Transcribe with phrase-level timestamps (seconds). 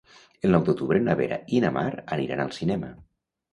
[0.47, 1.85] El nou d'octubre na Vera i na Mar
[2.19, 2.93] aniran al cinema.